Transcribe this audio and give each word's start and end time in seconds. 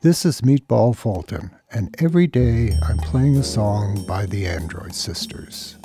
This 0.00 0.24
is 0.24 0.42
Meatball 0.42 0.94
Fulton, 0.94 1.50
and 1.72 1.92
every 2.00 2.28
day 2.28 2.70
I'm 2.88 2.98
playing 2.98 3.34
a 3.36 3.42
song 3.42 4.04
by 4.06 4.26
the 4.26 4.46
Android 4.46 4.94
Sisters. 4.94 5.76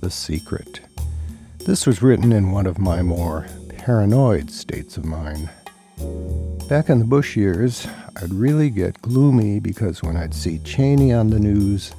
The 0.00 0.08
Secret. 0.08 0.80
This 1.66 1.88
was 1.88 2.02
written 2.02 2.30
in 2.30 2.52
one 2.52 2.66
of 2.66 2.78
my 2.78 3.02
more 3.02 3.48
paranoid 3.78 4.48
states 4.48 4.96
of 4.96 5.04
mind. 5.04 5.50
Back 6.68 6.88
in 6.88 7.00
the 7.00 7.04
Bush 7.04 7.36
years, 7.36 7.84
I'd 8.22 8.32
really 8.32 8.70
get 8.70 9.02
gloomy 9.02 9.58
because 9.58 10.00
when 10.04 10.16
I'd 10.16 10.32
see 10.32 10.60
Cheney 10.60 11.12
on 11.12 11.30
the 11.30 11.40
news, 11.40 11.92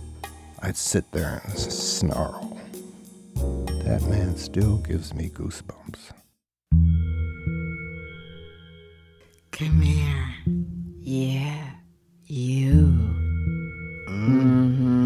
I'd 0.62 0.78
sit 0.78 1.12
there 1.12 1.42
and 1.44 1.60
snarl. 1.60 2.58
That 3.84 4.02
man 4.04 4.38
still 4.38 4.78
gives 4.78 5.14
me 5.14 5.30
goosebumps. 5.30 6.14
Come 9.52 9.82
here. 9.82 10.23
Yeah, 11.16 11.70
you. 12.26 12.90
Mm-hmm. 14.10 15.06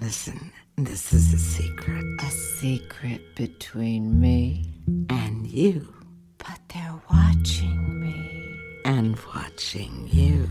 Listen, 0.00 0.50
this 0.76 1.12
is 1.12 1.32
a 1.32 1.38
secret. 1.38 2.04
A 2.18 2.30
secret 2.32 3.36
between 3.36 4.20
me 4.20 4.72
And 5.08 5.46
you. 5.46 5.94
But 6.36 6.58
they're 6.66 7.00
watching 7.08 8.00
me. 8.00 8.58
And 8.84 9.16
watching 9.32 10.08
you. 10.10 10.48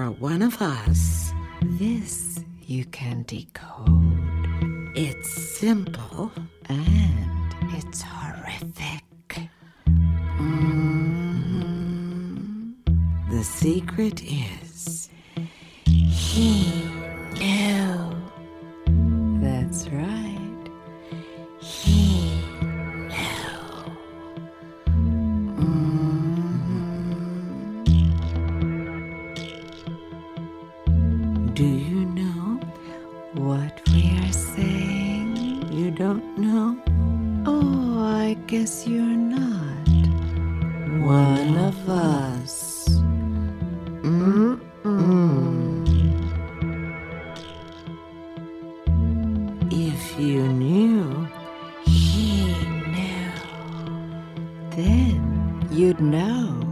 Are 0.08 0.12
one 0.12 0.40
of 0.40 0.60
us, 0.62 1.32
This 1.60 2.40
you 2.62 2.84
can 2.86 3.24
decode. 3.24 4.90
it's 4.96 5.30
simple. 5.58 6.32
And 6.68 7.54
it's 7.76 8.00
horrific. 8.02 9.04
Mm-hmm. 10.38 11.70
The 13.30 13.44
secret 13.44 14.22
is 14.24 14.67
Do 31.58 31.66
you 31.66 32.04
know? 32.04 32.60
What 33.34 33.82
we 33.88 34.16
are 34.22 34.30
saying? 34.30 35.72
You 35.72 35.90
don't 35.90 36.38
know? 36.38 36.78
Oh, 37.46 37.98
I 37.98 38.34
guess 38.46 38.86
you're 38.86 39.02
not 39.02 39.88
one 41.04 41.56
of 41.56 41.88
us. 41.88 42.88
Mm-mm. 44.06 44.62
If 49.72 50.20
you 50.20 50.46
knew, 50.46 51.26
He 51.84 52.54
knew. 52.94 53.32
Then 54.76 55.66
you'd 55.72 56.00
know. 56.00 56.67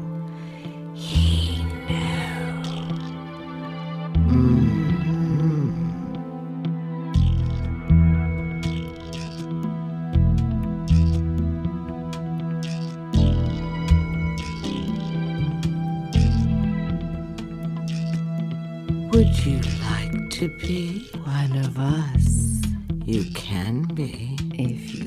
Would 19.17 19.47
you 19.47 19.59
like 19.89 20.29
to 20.29 20.47
be? 20.47 21.09
One 21.25 21.57
of 21.65 21.79
us. 21.79 22.61
You 23.07 23.25
can 23.33 23.85
be, 23.95 24.37
If 24.53 24.95
you 24.95 25.06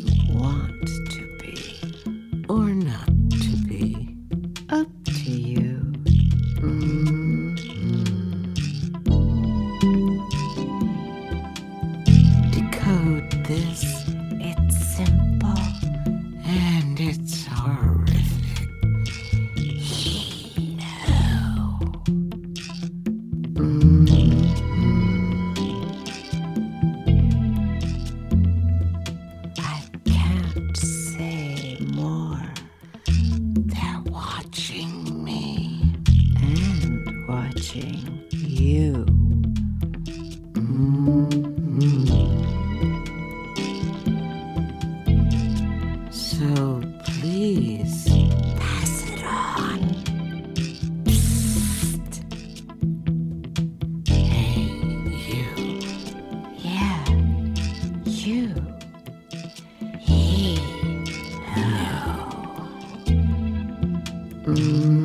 watching 37.60 38.24
you. 38.32 39.06
So 46.10 46.82
please 47.04 48.06
Pass 48.56 49.04
it 49.12 49.24
on. 49.26 49.80
hey 54.08 54.62
you. 55.28 55.46
Yeah. 56.60 57.06
You. 58.06 58.48
He 60.00 60.56
knew. 61.56 62.00
He 64.46 64.62
mm. 64.62 64.99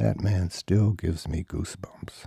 That 0.00 0.18
man 0.18 0.48
still 0.48 0.92
gives 0.92 1.28
me 1.28 1.44
goosebumps. 1.44 2.24